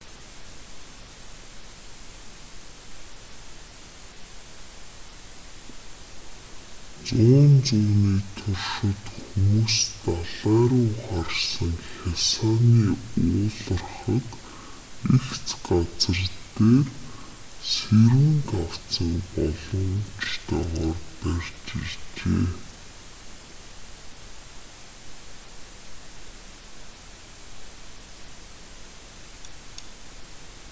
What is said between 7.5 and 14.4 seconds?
зууны туршид хүмүүс далай руу харсан хясааны уулархаг